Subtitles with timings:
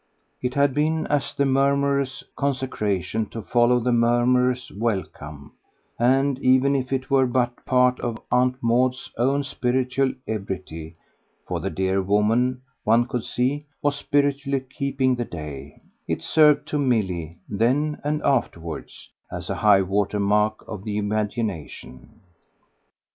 [0.41, 5.51] It had been as the murmurous consecration to follow the murmurous welcome;
[5.99, 10.95] and even if it were but part of Aunt Maud's own spiritual ebriety
[11.47, 16.79] for the dear woman, one could see, was spiritually "keeping" the day it served to
[16.79, 22.21] Milly, then and afterwards, as a high water mark of the imagination.